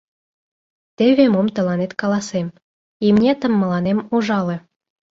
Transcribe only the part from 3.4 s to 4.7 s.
мыланем ужале.